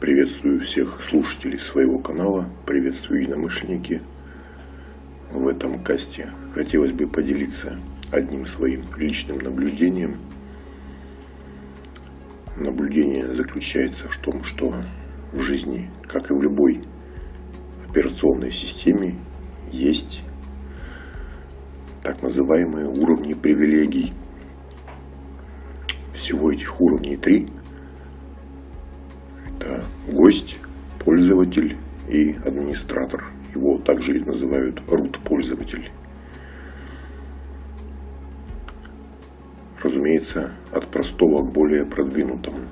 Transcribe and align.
Приветствую 0.00 0.60
всех 0.60 1.02
слушателей 1.02 1.58
своего 1.58 1.98
канала, 1.98 2.48
приветствую 2.64 3.22
единомышленники. 3.22 4.00
В 5.32 5.48
этом 5.48 5.82
касте 5.82 6.30
хотелось 6.54 6.92
бы 6.92 7.08
поделиться 7.08 7.76
одним 8.12 8.46
своим 8.46 8.82
личным 8.96 9.38
наблюдением. 9.38 10.18
Наблюдение 12.56 13.32
заключается 13.32 14.06
в 14.06 14.16
том, 14.18 14.44
что 14.44 14.72
в 15.32 15.40
жизни, 15.40 15.90
как 16.04 16.30
и 16.30 16.32
в 16.32 16.40
любой 16.40 16.80
операционной 17.88 18.52
системе, 18.52 19.16
есть 19.72 20.20
так 22.04 22.22
называемые 22.22 22.86
уровни 22.86 23.34
привилегий. 23.34 24.12
Всего 26.12 26.52
этих 26.52 26.80
уровней 26.80 27.16
три– 27.16 27.48
гость, 30.18 30.58
пользователь 30.98 31.76
и 32.08 32.32
администратор. 32.44 33.26
Его 33.54 33.78
также 33.78 34.14
называют 34.24 34.80
root-пользователь. 34.88 35.92
Разумеется, 39.80 40.52
от 40.72 40.90
простого 40.90 41.48
к 41.48 41.54
более 41.54 41.86
продвинутому. 41.86 42.66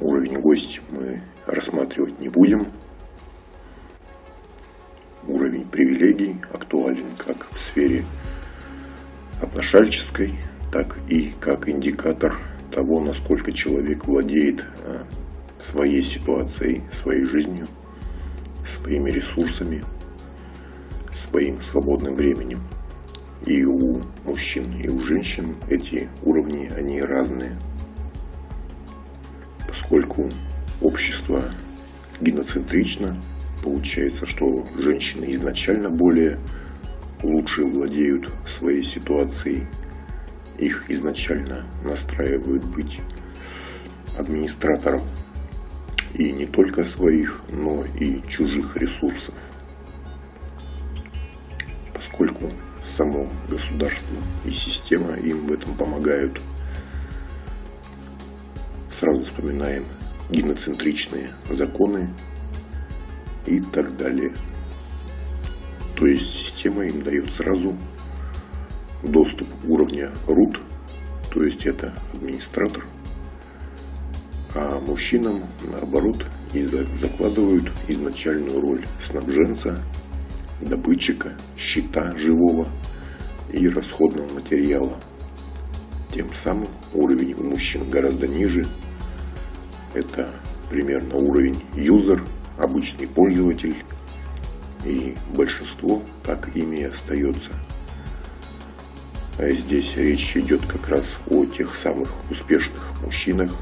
Уровень 0.00 0.38
гость 0.38 0.82
мы 0.90 1.22
рассматривать 1.46 2.20
не 2.20 2.28
будем. 2.28 2.66
Уровень 5.26 5.66
привилегий 5.70 6.36
актуален 6.52 7.16
как 7.16 7.48
в 7.50 7.56
сфере 7.56 8.04
отношальческой, 9.40 10.34
так 10.70 10.98
и 11.08 11.32
как 11.40 11.70
индикатор 11.70 12.38
того, 12.70 13.00
насколько 13.00 13.50
человек 13.50 14.06
владеет 14.06 14.62
э, 14.84 15.04
своей 15.58 16.02
ситуацией, 16.02 16.82
своей 16.92 17.24
жизнью, 17.24 17.68
своими 18.64 19.10
ресурсами, 19.10 19.84
своим 21.12 21.60
свободным 21.62 22.14
временем. 22.14 22.62
И 23.44 23.64
у 23.64 24.02
мужчин, 24.24 24.72
и 24.80 24.88
у 24.88 25.00
женщин 25.00 25.56
эти 25.68 26.08
уровни, 26.22 26.70
они 26.76 27.00
разные. 27.00 27.58
Поскольку 29.66 30.30
общество 30.80 31.44
геноцентрично, 32.20 33.20
получается, 33.62 34.26
что 34.26 34.64
женщины 34.76 35.32
изначально 35.32 35.90
более 35.90 36.38
лучше 37.22 37.64
владеют 37.64 38.32
своей 38.46 38.82
ситуацией, 38.82 39.66
их 40.58 40.84
изначально 40.88 41.64
настраивают 41.84 42.64
быть 42.66 43.00
администратором 44.18 45.02
и 46.18 46.32
не 46.32 46.46
только 46.46 46.84
своих, 46.84 47.40
но 47.48 47.84
и 47.98 48.20
чужих 48.28 48.76
ресурсов. 48.76 49.34
Поскольку 51.94 52.52
само 52.84 53.28
государство 53.48 54.16
и 54.44 54.50
система 54.50 55.14
им 55.14 55.46
в 55.46 55.52
этом 55.52 55.74
помогают, 55.76 56.42
сразу 58.90 59.24
вспоминаем 59.24 59.86
геноцентричные 60.28 61.30
законы 61.50 62.12
и 63.46 63.60
так 63.60 63.96
далее. 63.96 64.34
То 65.96 66.06
есть 66.06 66.32
система 66.32 66.84
им 66.86 67.02
дает 67.02 67.30
сразу 67.30 67.76
доступ 69.04 69.46
уровня 69.64 70.10
root, 70.26 70.60
то 71.32 71.44
есть 71.44 71.64
это 71.64 71.94
администратор, 72.12 72.84
а 74.54 74.80
мужчинам, 74.80 75.44
наоборот, 75.60 76.24
закладывают 76.94 77.70
изначальную 77.88 78.60
роль 78.60 78.84
снабженца, 79.00 79.82
добытчика, 80.60 81.36
щита 81.56 82.16
живого 82.16 82.68
и 83.52 83.68
расходного 83.68 84.32
материала. 84.32 84.98
Тем 86.10 86.32
самым 86.32 86.68
уровень 86.94 87.34
у 87.34 87.44
мужчин 87.44 87.90
гораздо 87.90 88.26
ниже. 88.26 88.66
Это 89.94 90.30
примерно 90.70 91.16
уровень 91.16 91.62
юзер, 91.74 92.24
обычный 92.58 93.06
пользователь, 93.06 93.84
и 94.84 95.14
большинство 95.34 96.02
так 96.24 96.54
ими 96.56 96.78
и 96.78 96.84
остается– 96.84 97.50
а 99.38 99.52
здесь 99.52 99.96
речь 99.96 100.36
идет 100.36 100.66
как 100.66 100.88
раз 100.88 101.16
о 101.30 101.44
тех 101.44 101.72
самых 101.76 102.10
успешных 102.28 102.82
мужчинах, 103.04 103.52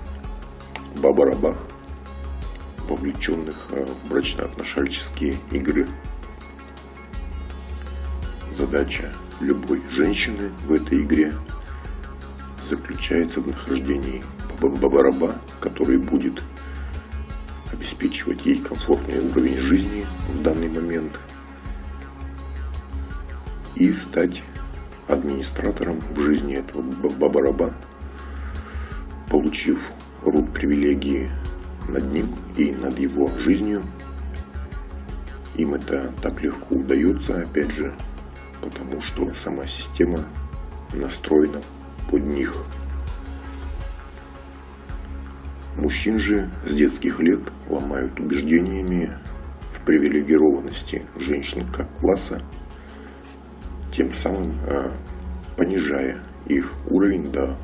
баба-рабах, 1.07 1.57
вовлеченных 2.89 3.55
в 3.71 4.09
брачно-отношальческие 4.09 5.37
игры. 5.53 5.87
Задача 8.51 9.13
любой 9.41 9.81
женщины 9.93 10.51
в 10.67 10.73
этой 10.73 11.03
игре 11.03 11.33
заключается 12.65 13.41
в 13.41 13.47
нахождении 13.47 14.25
баба-раба, 14.61 15.37
который 15.61 15.99
будет 15.99 16.43
обеспечивать 17.73 18.45
ей 18.45 18.59
комфортный 18.59 19.21
уровень 19.31 19.59
жизни 19.59 20.05
в 20.29 20.43
данный 20.43 20.69
момент 20.69 21.21
и 23.77 23.93
стать 23.93 24.43
администратором 25.07 26.01
в 26.01 26.19
жизни 26.19 26.57
этого 26.57 26.83
баба 26.83 27.73
получив 29.29 29.79
рут 30.23 30.53
привилегии 30.53 31.31
над 31.89 32.13
ним 32.13 32.27
и 32.57 32.73
над 32.73 32.99
его 32.99 33.29
жизнью. 33.39 33.83
Им 35.57 35.75
это 35.75 36.13
так 36.21 36.43
легко 36.43 36.75
удается, 36.75 37.41
опять 37.41 37.71
же, 37.71 37.95
потому 38.61 39.01
что 39.01 39.33
сама 39.35 39.67
система 39.67 40.25
настроена 40.93 41.61
под 42.11 42.25
них. 42.25 42.55
Мужчин 45.77 46.19
же 46.19 46.51
с 46.67 46.75
детских 46.75 47.21
лет 47.21 47.41
ломают 47.69 48.19
убеждениями 48.19 49.13
в 49.73 49.85
привилегированности 49.85 51.07
женщин 51.17 51.67
как 51.71 51.95
класса 51.99 52.41
тем 53.93 54.13
самым 54.13 54.59
э, 54.67 54.91
понижая 55.57 56.23
их 56.47 56.71
уровень 56.91 57.31
до 57.33 57.57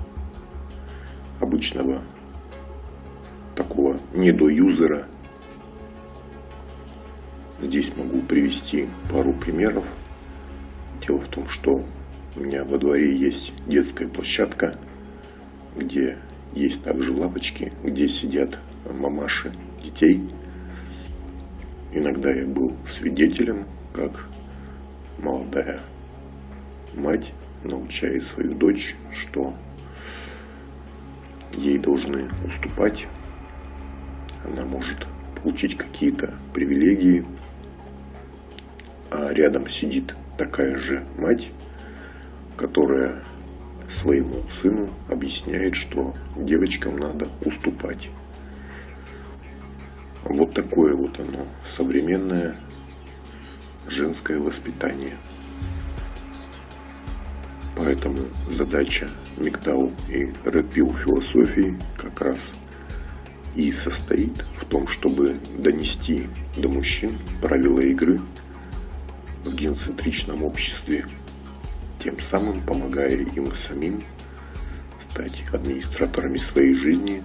обычного 1.40 2.02
такого 3.54 3.96
недоюзера. 4.14 5.08
Здесь 7.60 7.92
могу 7.96 8.20
привести 8.22 8.88
пару 9.10 9.32
примеров. 9.32 9.86
Дело 11.06 11.18
в 11.18 11.28
том, 11.28 11.48
что 11.48 11.84
у 12.34 12.40
меня 12.40 12.64
во 12.64 12.78
дворе 12.78 13.14
есть 13.14 13.52
детская 13.66 14.08
площадка, 14.08 14.74
где 15.76 16.18
есть 16.54 16.82
также 16.82 17.12
лавочки, 17.12 17.72
где 17.84 18.08
сидят 18.08 18.58
мамаши 18.90 19.52
детей. 19.82 20.22
Иногда 21.92 22.30
я 22.30 22.46
был 22.46 22.76
свидетелем, 22.86 23.66
как 23.92 24.26
молодая 25.18 25.82
мать 26.94 27.32
научает 27.64 28.24
свою 28.24 28.54
дочь, 28.54 28.96
что 29.12 29.54
ей 31.52 31.78
должны 31.78 32.30
уступать, 32.46 33.06
она 34.44 34.64
может 34.64 35.06
получить 35.40 35.76
какие-то 35.76 36.34
привилегии, 36.52 37.24
а 39.10 39.32
рядом 39.32 39.68
сидит 39.68 40.14
такая 40.38 40.76
же 40.76 41.04
мать, 41.16 41.50
которая 42.56 43.22
своему 43.88 44.42
сыну 44.50 44.90
объясняет, 45.08 45.74
что 45.74 46.12
девочкам 46.36 46.96
надо 46.96 47.28
уступать. 47.44 48.10
Вот 50.24 50.54
такое 50.54 50.94
вот 50.94 51.18
оно, 51.18 51.46
современное 51.64 52.56
женское 53.88 54.38
воспитание– 54.38 55.16
Поэтому 57.76 58.18
задача 58.48 59.08
Мигдау 59.38 59.92
и 60.08 60.26
Pill 60.44 60.94
философии 60.94 61.78
как 61.96 62.20
раз 62.20 62.54
и 63.54 63.70
состоит 63.70 64.44
в 64.56 64.64
том, 64.64 64.88
чтобы 64.88 65.36
донести 65.58 66.28
до 66.56 66.68
мужчин 66.68 67.18
правила 67.40 67.80
игры 67.80 68.20
в 69.44 69.54
геноцентричном 69.54 70.42
обществе, 70.42 71.06
тем 72.02 72.18
самым 72.20 72.60
помогая 72.62 73.16
им 73.16 73.54
самим 73.54 74.02
стать 74.98 75.44
администраторами 75.52 76.38
своей 76.38 76.74
жизни 76.74 77.22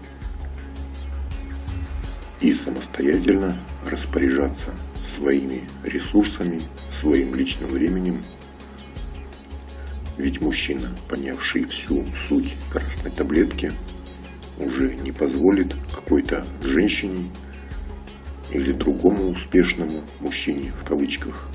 и 2.42 2.54
самостоятельно 2.54 3.58
распоряжаться 3.90 4.72
своими 5.04 5.64
ресурсами, 5.84 6.62
своим 6.92 7.34
личным 7.34 7.72
временем. 7.72 8.22
Ведь 10.18 10.42
мужчина, 10.42 10.96
понявший 11.08 11.66
всю 11.66 12.06
суть 12.28 12.54
красной 12.72 13.12
таблетки, 13.12 13.72
уже 14.58 14.96
не 14.96 15.12
позволит 15.12 15.76
какой-то 15.94 16.46
женщине 16.62 17.30
или 18.52 18.72
другому 18.72 19.30
успешному 19.30 20.02
мужчине 20.20 20.72
в 20.82 20.86
кавычках 20.86 21.50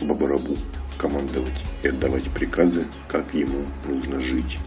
Бабарабу 0.00 0.56
командовать 0.96 1.64
и 1.82 1.88
отдавать 1.88 2.24
приказы, 2.30 2.84
как 3.08 3.32
ему 3.34 3.64
нужно 3.86 4.20
жить. 4.20 4.58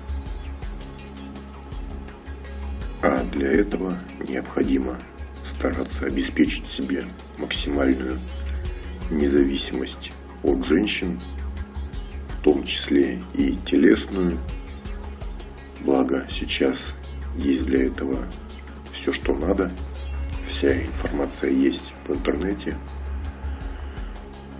А 3.01 3.23
для 3.31 3.47
этого 3.51 3.97
необходимо 4.27 4.99
стараться 5.43 6.05
обеспечить 6.05 6.65
себе 6.67 7.05
максимальную 7.37 8.19
независимость 9.09 10.11
от 10.43 10.65
женщин, 10.65 11.19
в 12.29 12.43
том 12.43 12.63
числе 12.63 13.21
и 13.33 13.57
телесную. 13.65 14.39
Благо 16.11 16.27
сейчас 16.29 16.93
есть 17.37 17.65
для 17.65 17.87
этого 17.87 18.27
все, 18.91 19.13
что 19.13 19.33
надо. 19.33 19.71
Вся 20.45 20.75
информация 20.75 21.51
есть 21.51 21.93
в 22.05 22.11
интернете. 22.11 22.77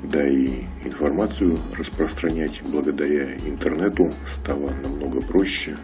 Да 0.01 0.25
и 0.25 0.63
информацию 0.85 1.59
распространять 1.77 2.61
благодаря 2.63 3.35
интернету 3.35 4.13
стало 4.29 4.69
намного 4.81 5.19
проще. 5.21 5.75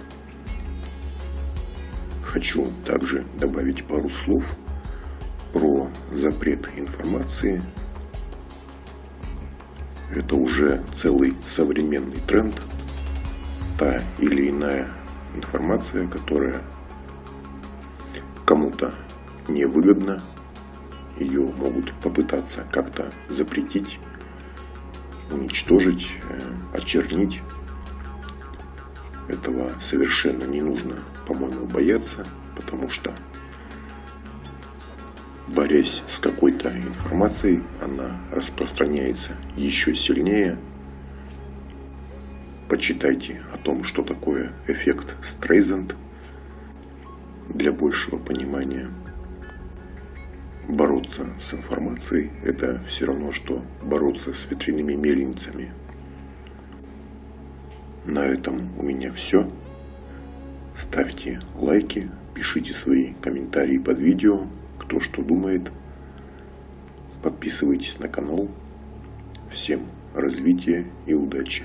Хочу 2.24 2.66
также 2.86 3.25
добавить 3.38 3.84
пару 3.86 4.10
слов 4.10 4.46
про 5.52 5.92
запрет 6.13 6.70
информации. 6.78 7.62
Это 10.16 10.34
уже 10.36 10.81
целый 10.94 11.36
современный 11.46 12.22
тренд. 12.25 12.56
Та 13.78 14.02
или 14.18 14.50
иная 14.50 14.88
информация, 15.35 16.07
которая 16.07 16.62
кому-то 18.45 18.94
невыгодна, 19.47 20.21
ее 21.18 21.41
могут 21.41 21.94
попытаться 21.95 22.65
как-то 22.71 23.12
запретить, 23.29 24.00
уничтожить, 25.31 26.12
э, 26.29 26.39
очернить. 26.74 27.41
Этого 29.27 29.71
совершенно 29.81 30.45
не 30.45 30.62
нужно, 30.62 31.00
по-моему, 31.25 31.65
бояться, 31.65 32.25
потому 32.56 32.89
что 32.89 33.13
борясь 35.47 36.01
с 36.07 36.19
какой-то 36.19 36.69
информацией, 36.69 37.63
она 37.81 38.18
распространяется 38.31 39.31
еще 39.56 39.95
сильнее. 39.95 40.57
Почитайте 42.69 43.42
о 43.54 43.58
том, 43.58 43.84
что 43.84 44.04
такое 44.04 44.52
эффект 44.68 45.16
Стрейзенд 45.22 45.96
для 47.50 47.72
большего 47.72 48.18
понимания. 48.18 48.90
Бороться 50.68 51.28
с 51.40 51.54
информацией– 51.54 52.31
это 52.44 52.81
все 52.86 53.06
равно, 53.06 53.31
что 53.31 53.64
бороться 53.81 54.34
с 54.34 54.50
ветряными 54.50 54.96
мельницами. 54.96 55.72
На 58.06 58.25
этом 58.25 58.78
у 58.78 58.84
меня 58.84 59.12
все. 59.12 59.50
Ставьте 60.75 61.40
лайки, 61.56 62.10
пишите 62.34 62.74
свои 62.74 63.13
комментарии 63.22 63.78
под 63.78 64.00
видео 64.00 64.48
кто 64.88 65.02
что 65.02 65.22
думает. 65.22 65.70
Подписывайтесь 67.22 68.00
на 68.00 68.08
канал. 68.08 68.48
Всем 69.50 69.81
развития 70.13 70.86
и 71.06 71.13
удачи! 71.13 71.63